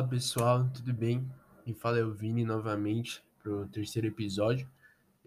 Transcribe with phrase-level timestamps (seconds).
[0.00, 1.30] Fala pessoal, tudo bem?
[1.62, 4.66] Quem fala é o Vini novamente pro terceiro episódio.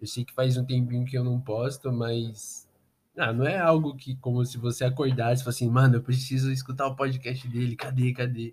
[0.00, 2.68] Eu sei que faz um tempinho que eu não posto, mas
[3.16, 6.50] ah, não é algo que como se você acordasse e falasse assim, mano, eu preciso
[6.50, 8.52] escutar o podcast dele, cadê, cadê?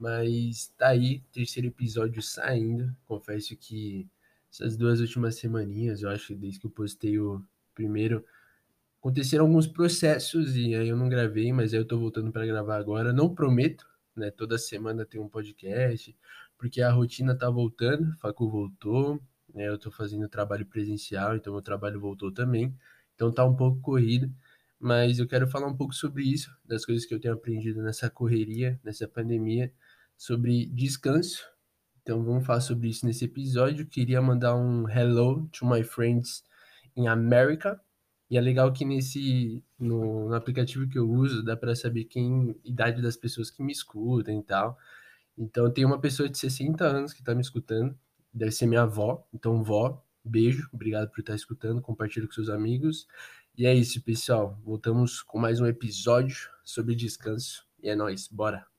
[0.00, 2.92] Mas tá aí, terceiro episódio saindo.
[3.06, 4.08] Confesso que
[4.52, 7.40] essas duas últimas semaninhas, eu acho, desde que eu postei o
[7.72, 8.24] primeiro,
[8.98, 12.78] aconteceram alguns processos e aí eu não gravei, mas aí eu tô voltando para gravar
[12.78, 13.12] agora.
[13.12, 14.30] Não prometo, né?
[14.30, 16.16] Toda semana tem um podcast,
[16.58, 19.20] porque a rotina tá voltando, facu voltou,
[19.54, 19.68] né?
[19.68, 22.76] Eu tô fazendo trabalho presencial, então meu trabalho voltou também.
[23.14, 24.32] Então tá um pouco corrido,
[24.78, 28.10] mas eu quero falar um pouco sobre isso, das coisas que eu tenho aprendido nessa
[28.10, 29.72] correria, nessa pandemia,
[30.16, 31.44] sobre descanso.
[32.02, 33.86] Então vamos falar sobre isso nesse episódio.
[33.86, 36.42] Queria mandar um hello to my friends
[36.96, 37.80] in America,
[38.28, 42.56] e é legal que nesse no, no aplicativo que eu uso dá para saber quem
[42.64, 44.78] idade das pessoas que me escutam e tal.
[45.36, 47.96] Então tem uma pessoa de 60 anos que está me escutando,
[48.32, 49.26] deve ser minha avó.
[49.32, 53.06] Então, vó, beijo, obrigado por estar escutando, compartilhe com seus amigos.
[53.56, 54.58] E é isso, pessoal.
[54.64, 57.66] Voltamos com mais um episódio sobre descanso.
[57.82, 58.71] E é nóis, bora!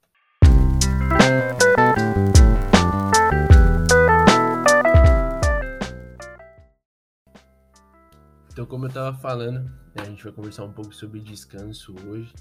[8.64, 9.60] Então, como eu estava falando,
[9.94, 12.34] né, a gente vai conversar um pouco sobre descanso hoje.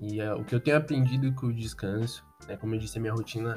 [0.00, 3.00] E uh, o que eu tenho aprendido com o descanso, né, como eu disse, a
[3.00, 3.56] minha rotina,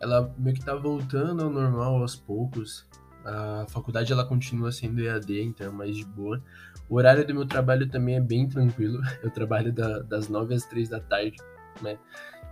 [0.00, 2.86] ela meio que tá voltando ao normal aos poucos.
[3.24, 6.40] A faculdade ela continua sendo EAD, então é mais de boa.
[6.88, 9.00] O horário do meu trabalho também é bem tranquilo.
[9.20, 11.36] Eu trabalho da, das 9 às 3 da tarde,
[11.82, 11.98] né?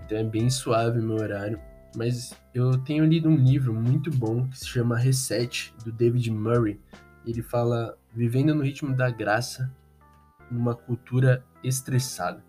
[0.04, 1.60] Então é bem suave o meu horário.
[1.96, 6.80] Mas eu tenho lido um livro muito bom que se chama Reset, do David Murray.
[7.26, 9.70] Ele fala vivendo no ritmo da graça,
[10.50, 12.42] numa cultura estressada.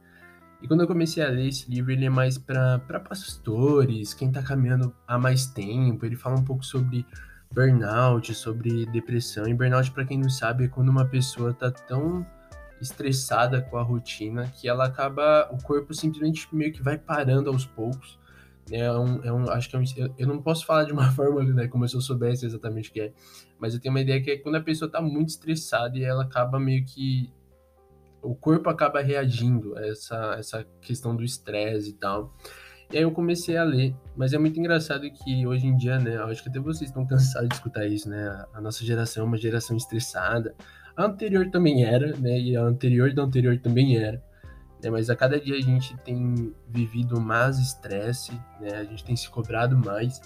[0.62, 4.42] E quando eu comecei a ler esse livro, ele é mais para pastores, quem está
[4.44, 6.06] caminhando há mais tempo.
[6.06, 7.06] Ele fala um pouco sobre
[7.52, 9.48] burnout, sobre depressão.
[9.48, 12.26] E burnout, para quem não sabe, é quando uma pessoa está tão
[12.82, 17.66] estressada com a rotina que ela acaba, o corpo simplesmente meio que vai parando aos
[17.66, 18.19] poucos
[18.72, 19.84] é um, é um, acho que é um,
[20.18, 23.02] eu não posso falar de uma forma, né, como se eu soubesse exatamente o que
[23.02, 23.14] é,
[23.60, 26.24] mas eu tenho uma ideia que é quando a pessoa está muito estressada e ela
[26.24, 27.32] acaba meio que
[28.22, 32.34] o corpo acaba reagindo a essa, essa questão do estresse e tal.
[32.92, 36.18] E aí eu comecei a ler, mas é muito engraçado que hoje em dia, né,
[36.24, 39.38] acho que até vocês estão cansados de escutar isso, né, a nossa geração é uma
[39.38, 40.56] geração estressada,
[40.98, 44.22] a anterior também era, né, e a anterior da anterior também era,
[44.82, 44.90] né?
[44.90, 48.78] Mas a cada dia a gente tem vivido mais estresse, né?
[48.78, 50.22] A gente tem se cobrado mais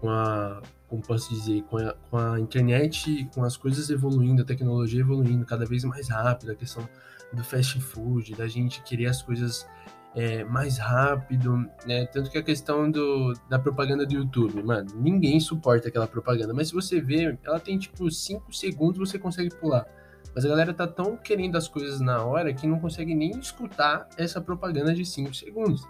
[0.00, 4.44] com a, como posso dizer, com a, com a internet, com as coisas evoluindo, a
[4.44, 6.88] tecnologia evoluindo cada vez mais rápido, a questão
[7.32, 9.66] do fast food, da gente querer as coisas
[10.14, 12.06] é, mais rápido, né?
[12.06, 16.68] Tanto que a questão do, da propaganda do YouTube, mano, ninguém suporta aquela propaganda, mas
[16.68, 19.86] se você vê, ela tem tipo 5 segundos, você consegue pular.
[20.36, 24.06] Mas a galera tá tão querendo as coisas na hora que não consegue nem escutar
[24.18, 25.88] essa propaganda de 5 segundos.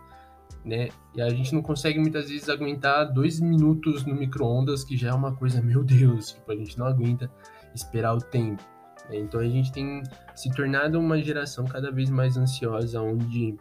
[0.64, 0.88] Né?
[1.16, 5.12] E a gente não consegue muitas vezes aguentar dois minutos no micro-ondas, que já é
[5.12, 7.28] uma coisa, meu Deus, tipo, a gente não aguenta
[7.74, 8.62] esperar o tempo.
[9.10, 9.18] Né?
[9.18, 10.04] Então a gente tem
[10.36, 13.56] se tornado uma geração cada vez mais ansiosa, onde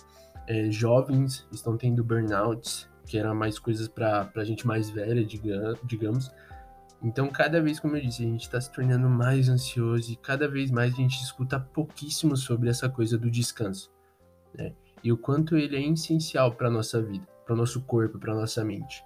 [0.48, 5.26] é, jovens estão tendo burnouts, que eram mais coisas para gente mais velha,
[5.84, 6.32] digamos,
[7.02, 10.48] então, cada vez, como eu disse, a gente está se tornando mais ansioso e cada
[10.48, 13.92] vez mais a gente escuta pouquíssimo sobre essa coisa do descanso,
[14.58, 14.74] né?
[15.04, 18.64] E o quanto ele é essencial para nossa vida, para o nosso corpo, para nossa
[18.64, 19.04] mente.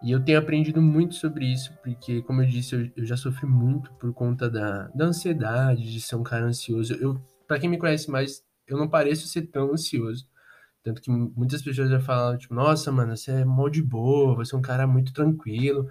[0.00, 3.46] E eu tenho aprendido muito sobre isso, porque, como eu disse, eu, eu já sofri
[3.46, 6.94] muito por conta da, da ansiedade, de ser um cara ansioso.
[6.94, 10.24] Eu, para quem me conhece mais, eu não pareço ser tão ansioso.
[10.84, 14.54] Tanto que muitas pessoas já falam, tipo, nossa, mano, você é mó de boa, você
[14.54, 15.88] é um cara muito tranquilo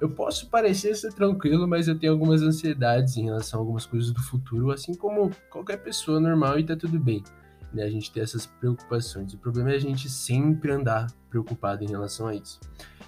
[0.00, 4.12] eu posso parecer ser tranquilo, mas eu tenho algumas ansiedades em relação a algumas coisas
[4.12, 7.22] do futuro, assim como qualquer pessoa normal e tá tudo bem.
[7.72, 7.84] Né?
[7.84, 9.32] A gente tem essas preocupações.
[9.32, 12.60] O problema é a gente sempre andar preocupado em relação a isso.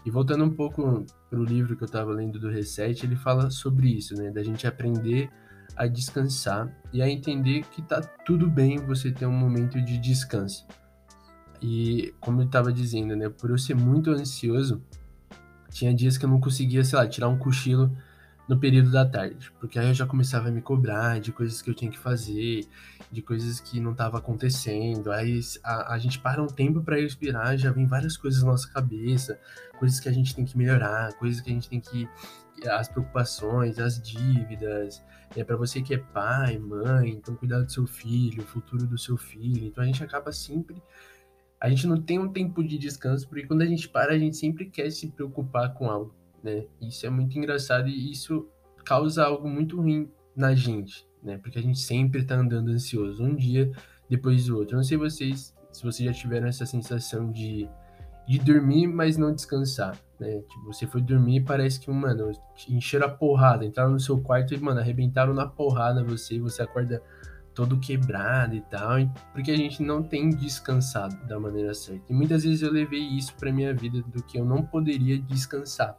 [0.05, 3.89] E voltando um pouco pro livro que eu estava lendo do Reset, ele fala sobre
[3.89, 4.31] isso, né?
[4.31, 5.31] Da gente aprender
[5.77, 10.67] a descansar e a entender que tá tudo bem você ter um momento de descanso.
[11.61, 13.29] E como eu estava dizendo, né?
[13.29, 14.83] Por eu ser muito ansioso,
[15.79, 17.97] tinha dias que eu não conseguia, sei lá, tirar um cochilo
[18.49, 21.69] no período da tarde, porque aí eu já começava a me cobrar de coisas que
[21.69, 22.67] eu tinha que fazer,
[23.13, 25.13] de coisas que não estava acontecendo.
[25.13, 28.67] Aí a, a, gente para um tempo para respirar, já vem várias coisas na nossa
[28.73, 29.39] cabeça,
[29.79, 32.09] coisas que a gente tem que melhorar, coisas que a gente tem que
[32.67, 35.01] as preocupações, as dívidas,
[35.37, 38.99] é para você que é pai, mãe, então cuidar do seu filho, o futuro do
[38.99, 39.67] seu filho.
[39.67, 40.83] Então a gente acaba sempre
[41.61, 44.37] a gente não tem um tempo de descanso, porque quando a gente para, a gente
[44.37, 46.67] sempre quer se preocupar com algo, né?
[46.81, 48.49] Isso é muito engraçado e isso
[48.85, 51.37] causa algo muito ruim na gente, né?
[51.39, 53.71] Porque a gente sempre tá andando ansioso, um dia
[54.09, 54.77] depois do outro.
[54.77, 57.69] Não sei vocês, se vocês já tiveram essa sensação de,
[58.27, 60.41] de dormir, mas não descansar, né?
[60.41, 62.31] Tipo, você foi dormir e parece que, mano,
[62.69, 66.63] encheram a porrada, entraram no seu quarto e, mano, arrebentaram na porrada você, e você
[66.63, 67.03] acorda
[67.59, 68.99] todo quebrado e tal,
[69.33, 72.05] porque a gente não tem descansado da maneira certa.
[72.09, 75.99] E muitas vezes eu levei isso para minha vida do que eu não poderia descansar.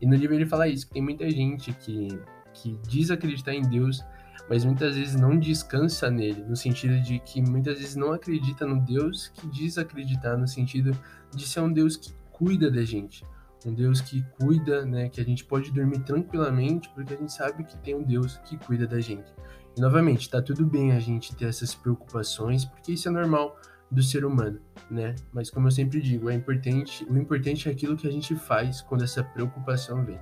[0.00, 2.18] E no livro ele fala isso, que tem muita gente que,
[2.54, 4.02] que diz acreditar em Deus,
[4.48, 8.80] mas muitas vezes não descansa nele, no sentido de que muitas vezes não acredita no
[8.80, 10.98] Deus que diz acreditar, no sentido
[11.36, 13.26] de ser um Deus que cuida da gente,
[13.66, 17.62] um Deus que cuida, né, que a gente pode dormir tranquilamente, porque a gente sabe
[17.64, 19.30] que tem um Deus que cuida da gente.
[19.78, 23.56] Novamente, tá tudo bem a gente ter essas preocupações, porque isso é normal
[23.90, 24.60] do ser humano,
[24.90, 25.14] né?
[25.32, 28.82] Mas como eu sempre digo, é importante, o importante é aquilo que a gente faz
[28.82, 30.18] quando essa preocupação vem.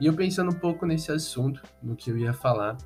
[0.00, 2.76] E eu pensando um pouco nesse assunto, no que eu ia falar,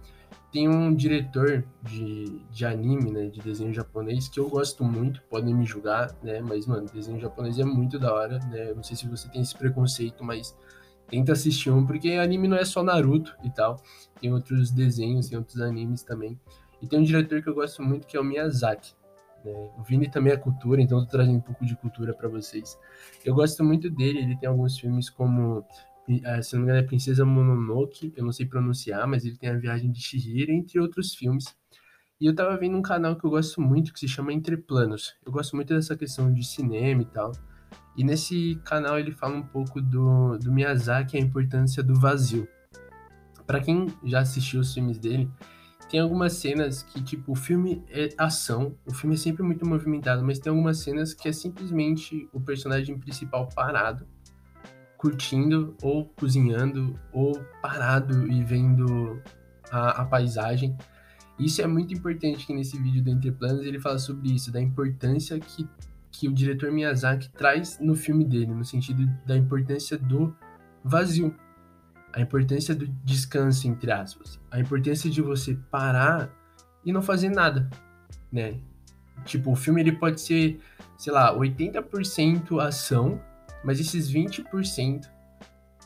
[0.53, 5.55] tem um diretor de, de anime, né, de desenho japonês, que eu gosto muito, podem
[5.55, 9.07] me julgar, né, mas, mano, desenho japonês é muito da hora, né, não sei se
[9.07, 10.57] você tem esse preconceito, mas
[11.11, 13.83] tenta assistir um, porque anime não é só Naruto e tal,
[14.21, 16.39] tem outros desenhos, tem outros animes também.
[16.81, 18.95] E tem um diretor que eu gosto muito que é o Miyazaki.
[19.45, 19.53] Né?
[19.79, 22.79] O Vini também é cultura, então eu tô trazendo um pouco de cultura para vocês.
[23.25, 25.65] Eu gosto muito dele, ele tem alguns filmes como,
[26.09, 29.51] eh, se não me engano, é Princesa Mononoke, eu não sei pronunciar, mas ele tem
[29.51, 31.45] A Viagem de Chihiro, entre outros filmes.
[32.21, 35.15] E eu tava vendo um canal que eu gosto muito, que se chama Entre Planos.
[35.25, 37.33] Eu gosto muito dessa questão de cinema e tal.
[37.97, 42.49] E nesse canal ele fala um pouco do, do Miyazaki a importância do vazio.
[43.47, 45.29] Para quem já assistiu os filmes dele,
[45.91, 50.25] tem algumas cenas que, tipo, o filme é ação, o filme é sempre muito movimentado,
[50.25, 54.07] mas tem algumas cenas que é simplesmente o personagem principal parado,
[54.97, 59.21] curtindo, ou cozinhando, ou parado e vendo
[59.69, 60.77] a, a paisagem.
[61.37, 64.61] Isso é muito importante que nesse vídeo do Entre Planos ele fala sobre isso, da
[64.61, 65.69] importância que
[66.11, 70.35] que o diretor Miyazaki traz no filme dele, no sentido da importância do
[70.83, 71.35] vazio,
[72.13, 76.31] a importância do descanso, entre aspas, a importância de você parar
[76.85, 77.71] e não fazer nada,
[78.33, 78.59] né?
[79.25, 80.61] Tipo, o filme ele pode ser,
[80.97, 83.21] sei lá, 80% ação,
[83.63, 85.09] mas esses 20%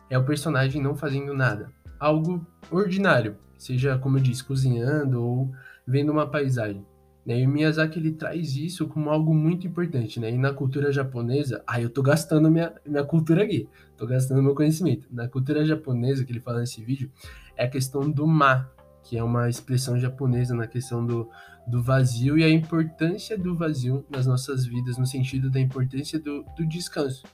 [0.09, 1.71] é o personagem não fazendo nada.
[1.99, 5.53] Algo ordinário, seja, como eu disse, cozinhando ou
[5.87, 6.85] vendo uma paisagem.
[7.25, 7.41] Né?
[7.41, 10.31] E o Miyazaki ele traz isso como algo muito importante, né?
[10.31, 14.55] E na cultura japonesa, ah, eu tô gastando minha, minha cultura aqui, tô gastando meu
[14.55, 15.09] conhecimento.
[15.11, 17.11] Na cultura japonesa que ele fala nesse vídeo,
[17.57, 18.69] é a questão do ma,
[19.03, 21.31] que é uma expressão japonesa na questão do,
[21.67, 26.45] do vazio e a importância do vazio nas nossas vidas, no sentido da importância do,
[26.57, 27.25] do descanso.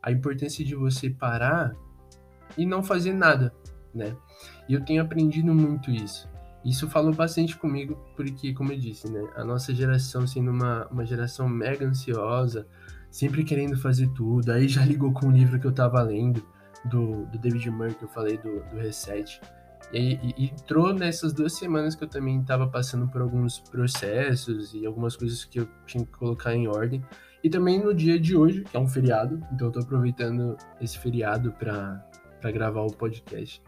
[0.00, 1.72] A importância de você parar
[2.56, 3.52] e não fazer nada,
[3.94, 4.16] né?
[4.68, 6.31] E eu tenho aprendido muito isso.
[6.64, 11.04] Isso falou bastante comigo, porque, como eu disse, né, a nossa geração sendo uma, uma
[11.04, 12.66] geração mega ansiosa,
[13.10, 16.44] sempre querendo fazer tudo, aí já ligou com o livro que eu tava lendo,
[16.84, 19.40] do, do David Murray, que eu falei do, do Reset,
[19.92, 24.86] e, e, entrou nessas duas semanas que eu também estava passando por alguns processos e
[24.86, 27.04] algumas coisas que eu tinha que colocar em ordem,
[27.42, 30.98] e também no dia de hoje, que é um feriado, então eu tô aproveitando esse
[30.98, 32.02] feriado para
[32.52, 33.62] gravar o podcast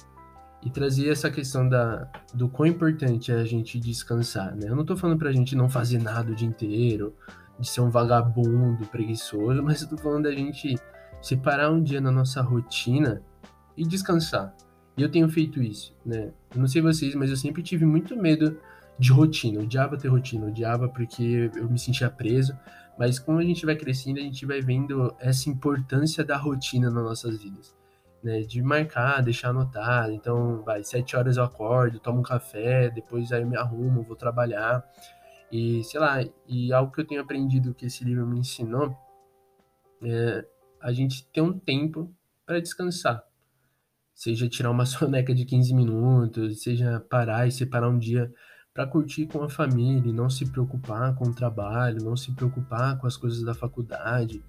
[0.64, 4.68] e trazer essa questão da, do quão importante é a gente descansar, né?
[4.68, 7.14] Eu não tô falando pra gente não fazer nada o dia inteiro,
[7.60, 10.74] de ser um vagabundo, preguiçoso, mas eu tô falando da gente
[11.20, 13.22] separar um dia na nossa rotina
[13.76, 14.54] e descansar.
[14.96, 16.32] E eu tenho feito isso, né?
[16.54, 18.58] Eu não sei vocês, mas eu sempre tive muito medo
[18.98, 19.58] de rotina.
[19.58, 22.56] Eu odiava ter rotina, eu odiava porque eu me sentia preso.
[22.98, 27.04] Mas como a gente vai crescendo, a gente vai vendo essa importância da rotina nas
[27.04, 27.74] nossas vidas
[28.24, 30.12] né, de marcar, deixar anotado.
[30.12, 34.16] Então, vai, sete horas eu acordo, tomo um café, depois aí eu me arrumo, vou
[34.16, 34.82] trabalhar.
[35.52, 38.96] E, sei lá, e algo que eu tenho aprendido que esse livro me ensinou
[40.02, 40.44] é
[40.80, 42.12] a gente ter um tempo
[42.46, 43.22] para descansar.
[44.14, 48.32] Seja tirar uma soneca de 15 minutos, seja parar e separar um dia
[48.72, 53.06] para curtir com a família, não se preocupar com o trabalho, não se preocupar com
[53.06, 54.42] as coisas da faculdade,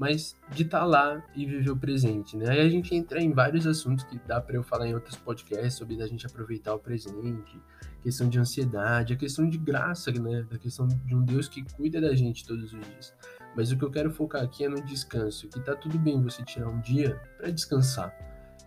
[0.00, 2.48] mas de estar tá lá e viver o presente, né?
[2.48, 5.74] Aí a gente entra em vários assuntos que dá para eu falar em outros podcasts
[5.74, 7.60] sobre a gente aproveitar o presente,
[8.02, 10.46] questão de ansiedade, a questão de graça, né?
[10.50, 13.14] Da questão de um Deus que cuida da gente todos os dias.
[13.54, 16.42] Mas o que eu quero focar aqui é no descanso, que tá tudo bem você
[16.44, 18.10] tirar um dia para descansar,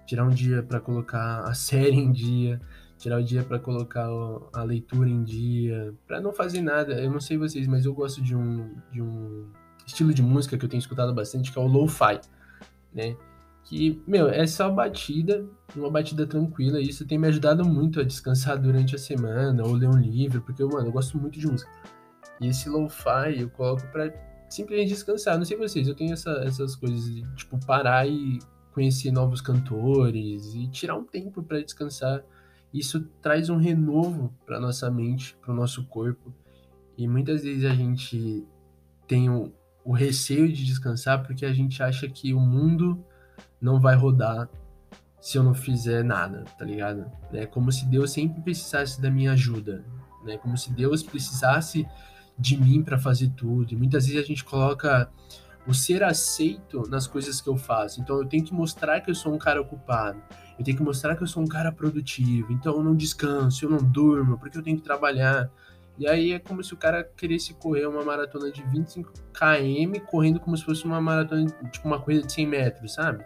[0.06, 2.62] tirar um dia para colocar a série em dia,
[2.96, 4.08] tirar o dia para colocar
[4.54, 6.94] a leitura em dia, para não fazer nada.
[7.02, 9.50] Eu não sei vocês, mas eu gosto de um de um
[9.86, 12.20] estilo de música que eu tenho escutado bastante, que é o lo-fi,
[12.94, 13.16] né?
[13.66, 18.04] Que, meu, é só batida, uma batida tranquila, e isso tem me ajudado muito a
[18.04, 21.72] descansar durante a semana, ou ler um livro, porque, mano, eu gosto muito de música.
[22.42, 24.12] E esse lo-fi eu coloco pra
[24.50, 25.38] simplesmente descansar.
[25.38, 28.40] Não sei vocês, eu tenho essa, essas coisas de, tipo, parar e
[28.74, 32.24] conhecer novos cantores e tirar um tempo para descansar.
[32.74, 36.34] Isso traz um renovo para nossa mente, para o nosso corpo.
[36.98, 38.46] E muitas vezes a gente
[39.08, 39.52] tem o,
[39.84, 43.04] o receio de descansar porque a gente acha que o mundo
[43.62, 44.50] não vai rodar
[45.20, 47.10] se eu não fizer nada, tá ligado?
[47.32, 49.86] É como se Deus sempre precisasse da minha ajuda,
[50.26, 50.38] né?
[50.38, 51.88] Como se Deus precisasse
[52.38, 53.74] de mim para fazer tudo.
[53.74, 55.10] E muitas vezes a gente coloca
[55.66, 58.02] o ser aceito nas coisas que eu faço.
[58.02, 60.22] Então eu tenho que mostrar que eu sou um cara ocupado.
[60.60, 62.52] Eu tenho que mostrar que eu sou um cara produtivo.
[62.52, 65.50] Então eu não descanso, eu não durmo, porque eu tenho que trabalhar.
[65.98, 70.40] E aí é como se o cara queresse correr uma maratona de 25 km correndo
[70.40, 73.24] como se fosse uma maratona, tipo uma coisa de 100 metros, sabe?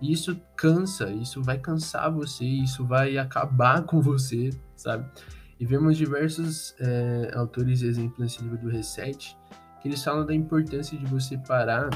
[0.00, 5.10] E isso cansa, isso vai cansar você, isso vai acabar com você, sabe?
[5.58, 9.36] E vemos diversos é, autores e exemplos nesse livro do Reset,
[9.80, 11.88] que eles falam da importância de você parar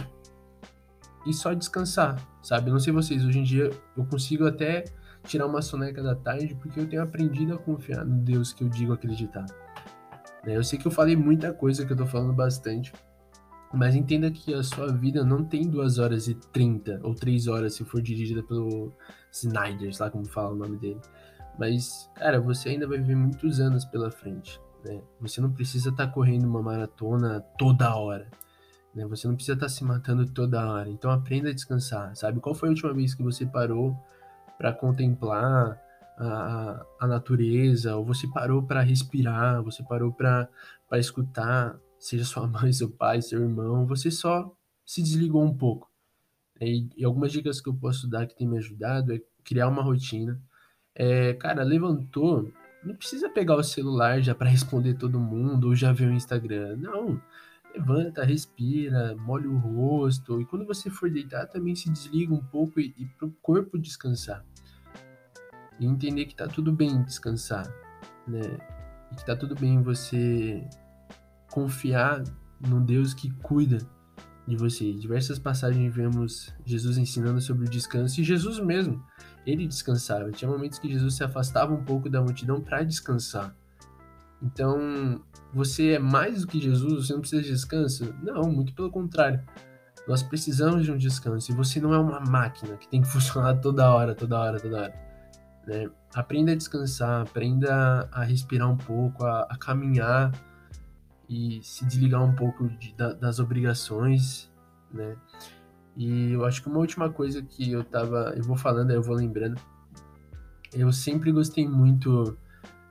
[1.26, 2.70] e só descansar, sabe?
[2.70, 4.84] Não sei vocês, hoje em dia eu consigo até
[5.24, 8.68] tirar uma soneca da tarde porque eu tenho aprendido a confiar no Deus que eu
[8.68, 9.44] digo acreditar.
[10.44, 10.56] Né?
[10.56, 12.92] Eu sei que eu falei muita coisa, que eu tô falando bastante,
[13.72, 17.74] mas entenda que a sua vida não tem 2 horas e 30 ou 3 horas
[17.74, 18.92] se for dirigida pelo
[19.30, 21.00] Snyder, lá como fala o nome dele.
[21.58, 24.60] Mas, cara, você ainda vai viver muitos anos pela frente.
[24.84, 25.00] Né?
[25.20, 28.26] Você não precisa estar tá correndo uma maratona toda hora.
[28.94, 29.06] Né?
[29.06, 30.88] Você não precisa estar tá se matando toda hora.
[30.88, 32.40] Então aprenda a descansar, sabe?
[32.40, 33.96] Qual foi a última vez que você parou
[34.58, 35.80] para contemplar
[36.20, 40.48] a, a natureza, ou você parou para respirar, você parou para
[40.94, 45.90] escutar, seja sua mãe, seu pai, seu irmão, você só se desligou um pouco.
[46.60, 49.82] E, e algumas dicas que eu posso dar que tem me ajudado é criar uma
[49.82, 50.38] rotina.
[50.94, 52.52] É, cara, levantou,
[52.84, 56.76] não precisa pegar o celular já para responder todo mundo ou já ver o Instagram.
[56.76, 57.20] Não.
[57.74, 60.40] Levanta, respira, molha o rosto.
[60.40, 63.78] E quando você for deitar, também se desliga um pouco e, e para o corpo
[63.78, 64.44] descansar.
[65.80, 67.66] E entender que tá tudo bem descansar,
[68.28, 68.58] né?
[69.10, 70.62] E que tá tudo bem você
[71.50, 72.22] confiar
[72.60, 73.78] no Deus que cuida
[74.46, 74.92] de você.
[74.92, 79.02] Diversas passagens vemos Jesus ensinando sobre o descanso e Jesus mesmo
[79.46, 80.30] ele descansava.
[80.30, 83.54] Tinha momentos que Jesus se afastava um pouco da multidão para descansar.
[84.42, 85.20] Então,
[85.52, 87.06] você é mais do que Jesus?
[87.06, 88.14] Você não precisa de descanso?
[88.22, 89.42] Não, muito pelo contrário.
[90.08, 91.52] Nós precisamos de um descanso.
[91.52, 94.82] E você não é uma máquina que tem que funcionar toda hora, toda hora, toda
[94.82, 95.09] hora.
[95.66, 95.90] Né?
[96.14, 100.32] Aprenda a descansar, aprenda a respirar um pouco, a, a caminhar
[101.28, 104.50] e se desligar um pouco de, da, das obrigações,
[104.92, 105.16] né?
[105.96, 108.32] E eu acho que uma última coisa que eu tava.
[108.36, 109.60] Eu vou falando, aí eu vou lembrando.
[110.72, 112.36] Eu sempre gostei muito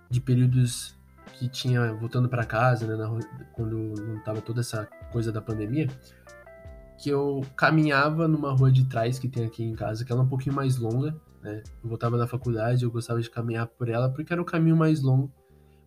[0.10, 0.98] de períodos
[1.34, 3.08] que tinha voltando para casa, né, na,
[3.54, 5.88] quando não tava toda essa coisa da pandemia,
[6.98, 10.26] que eu caminhava numa rua de trás que tem aqui em casa, que ela é
[10.26, 11.63] um pouquinho mais longa, né?
[11.84, 15.01] Eu voltava da faculdade, eu gostava de caminhar por ela porque era um caminho mais
[15.01, 15.31] longo,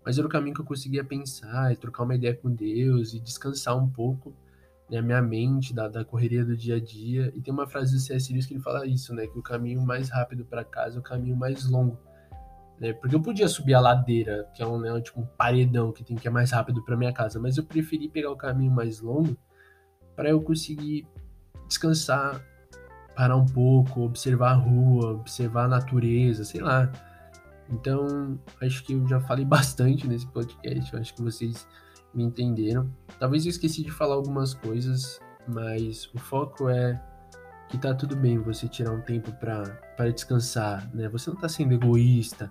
[0.05, 3.21] mas era o caminho que eu conseguia pensar e trocar uma ideia com Deus e
[3.21, 4.35] descansar um pouco
[4.91, 7.33] né, minha mente da, da correria do dia a dia.
[7.35, 8.31] E tem uma frase do C.S.
[8.31, 9.27] Lewis que ele fala isso, né?
[9.27, 11.99] Que o caminho mais rápido para casa é o caminho mais longo.
[12.79, 12.93] Né?
[12.93, 16.17] Porque eu podia subir a ladeira, que é um, né, tipo um paredão que tem
[16.17, 19.37] que é mais rápido para minha casa, mas eu preferi pegar o caminho mais longo
[20.15, 21.07] para eu conseguir
[21.69, 22.45] descansar,
[23.15, 26.91] parar um pouco, observar a rua, observar a natureza, sei lá.
[27.71, 30.97] Então, acho que eu já falei bastante nesse podcast.
[30.97, 31.67] Acho que vocês
[32.15, 32.91] me entenderam.
[33.19, 37.01] Talvez eu esqueci de falar algumas coisas, mas o foco é
[37.69, 41.09] que tá tudo bem você tirar um tempo para descansar, né?
[41.09, 42.51] Você não tá sendo egoísta,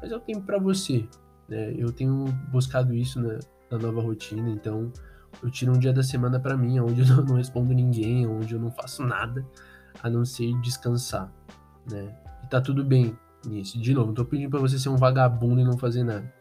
[0.00, 1.08] mas é um tempo para você,
[1.48, 1.74] né?
[1.76, 3.38] Eu tenho buscado isso na,
[3.70, 4.92] na, nova rotina, então
[5.40, 8.60] eu tiro um dia da semana para mim, onde eu não respondo ninguém, onde eu
[8.60, 9.46] não faço nada
[10.02, 11.32] a não ser descansar,
[11.90, 12.16] né?
[12.44, 13.78] E tá tudo bem nisso.
[13.80, 16.32] De novo, não tô pedindo para você ser um vagabundo e não fazer nada.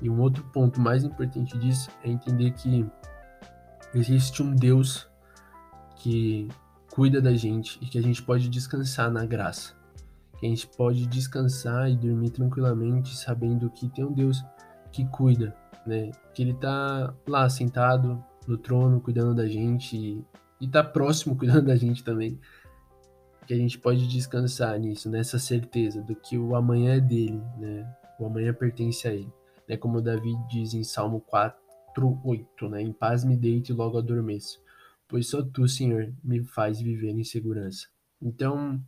[0.00, 2.86] E um outro ponto mais importante disso é entender que
[3.94, 5.08] existe um Deus
[5.96, 6.48] que
[6.90, 9.74] cuida da gente e que a gente pode descansar na graça.
[10.38, 14.44] Que a gente pode descansar e dormir tranquilamente sabendo que tem um Deus
[14.92, 16.12] que cuida, né?
[16.32, 20.24] Que ele tá lá sentado no trono cuidando da gente e,
[20.60, 22.38] e tá próximo cuidando da gente também.
[23.46, 27.96] Que a gente pode descansar nisso, nessa certeza do que o amanhã é dele, né?
[28.20, 29.32] O amanhã pertence a ele
[29.68, 31.60] né, como Davi diz em Salmo 4,
[32.24, 34.60] 8, né, em paz me deito e logo adormeço,
[35.06, 37.86] pois só tu, Senhor, me faz viver em segurança.
[38.20, 38.82] Então,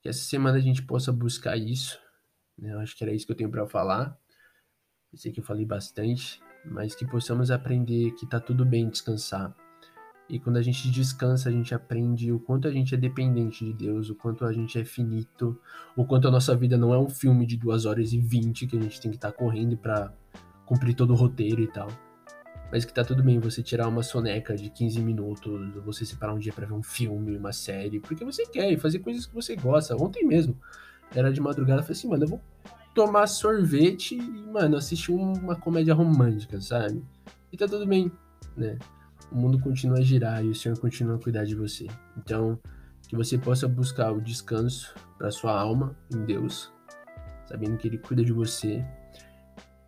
[0.00, 2.00] que essa semana a gente possa buscar isso.
[2.56, 2.72] Né?
[2.72, 4.18] Eu acho que era isso que eu tenho para falar.
[5.12, 9.54] Eu sei que eu falei bastante, mas que possamos aprender que tá tudo bem descansar.
[10.30, 13.72] E quando a gente descansa, a gente aprende o quanto a gente é dependente de
[13.72, 15.58] Deus, o quanto a gente é finito,
[15.96, 18.76] o quanto a nossa vida não é um filme de 2 horas e 20 que
[18.76, 20.14] a gente tem que estar tá correndo para
[20.64, 21.88] cumprir todo o roteiro e tal
[22.70, 26.38] mas que tá tudo bem você tirar uma soneca de 15 minutos, você separar um
[26.38, 29.56] dia para ver um filme, uma série, porque você quer e fazer coisas que você
[29.56, 29.96] gosta.
[29.96, 30.56] Ontem mesmo,
[31.14, 32.40] era de madrugada, eu falei assim, mano, eu vou
[32.94, 34.22] tomar sorvete e,
[34.52, 37.02] mano, assistir uma comédia romântica, sabe?
[37.52, 38.10] E tá tudo bem,
[38.56, 38.78] né?
[39.30, 41.86] O mundo continua a girar e o Senhor continua a cuidar de você.
[42.16, 42.58] Então,
[43.08, 46.72] que você possa buscar o descanso para sua alma em Deus,
[47.46, 48.84] sabendo que Ele cuida de você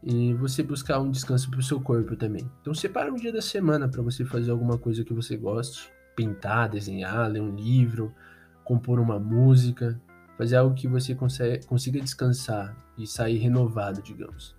[0.02, 2.50] e você buscar um descanso para o seu corpo também.
[2.60, 6.68] Então separa um dia da semana para você fazer alguma coisa que você goste, pintar,
[6.68, 8.12] desenhar, ler um livro,
[8.64, 10.00] compor uma música,
[10.36, 14.56] fazer algo que você consiga descansar e sair renovado, digamos.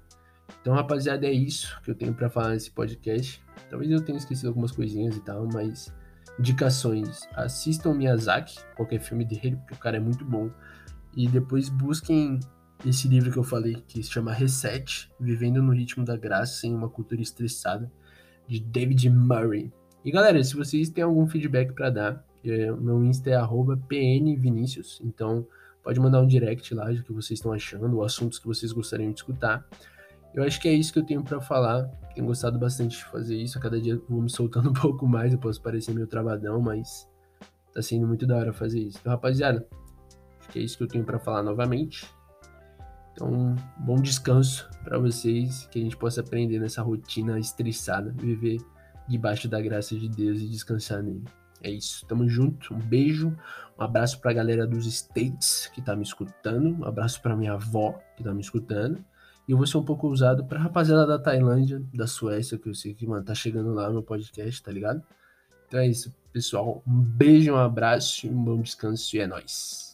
[0.61, 3.43] Então, rapaziada, é isso que eu tenho para falar nesse podcast.
[3.69, 5.93] Talvez eu tenha esquecido algumas coisinhas e tal, mas
[6.39, 7.27] indicações.
[7.33, 10.49] Assistam Miyazaki, qualquer filme dele, porque o cara é muito bom.
[11.15, 12.39] E depois busquem
[12.85, 16.73] esse livro que eu falei, que se chama Reset, Vivendo no Ritmo da Graça em
[16.73, 17.91] uma Cultura Estressada,
[18.47, 19.71] de David Murray.
[20.03, 23.37] E galera, se vocês têm algum feedback para dar, é, meu Insta é
[23.87, 25.47] pnvinicius, então
[25.81, 29.11] pode mandar um direct lá do que vocês estão achando, ou assuntos que vocês gostariam
[29.11, 29.65] de escutar.
[30.33, 31.83] Eu acho que é isso que eu tenho para falar.
[32.15, 33.57] Tenho gostado bastante de fazer isso.
[33.57, 35.33] A cada dia vou me soltando um pouco mais.
[35.33, 37.07] Eu posso parecer meio travadão, mas
[37.73, 38.97] tá sendo muito da hora fazer isso.
[38.99, 39.67] Então, rapaziada,
[40.39, 42.07] acho que é isso que eu tenho para falar novamente.
[43.11, 48.57] Então, bom descanso para vocês, que a gente possa aprender nessa rotina estressada, viver
[49.07, 51.23] debaixo da graça de Deus e descansar nele.
[51.61, 52.73] É isso, tamo junto.
[52.73, 53.35] Um beijo,
[53.77, 57.99] um abraço pra galera dos States que tá me escutando, um abraço pra minha avó
[58.17, 59.03] que tá me escutando.
[59.47, 62.73] E eu vou ser um pouco usado pra rapaziada da Tailândia, da Suécia, que eu
[62.73, 65.03] sei que, mano, tá chegando lá no podcast, tá ligado?
[65.67, 66.81] Então é isso, pessoal.
[66.87, 69.92] Um beijo, um abraço, um bom descanso e é nóis.